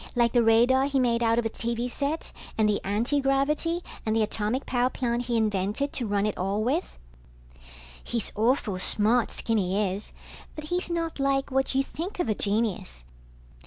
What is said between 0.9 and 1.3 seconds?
made